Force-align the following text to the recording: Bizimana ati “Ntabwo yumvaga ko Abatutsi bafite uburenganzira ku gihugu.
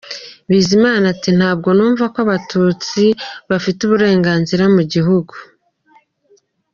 Bizimana 0.49 1.03
ati 1.13 1.29
“Ntabwo 1.39 1.67
yumvaga 1.77 2.11
ko 2.13 2.19
Abatutsi 2.25 3.03
bafite 3.49 3.79
uburenganzira 3.83 4.63
ku 4.75 4.81
gihugu. 4.93 5.33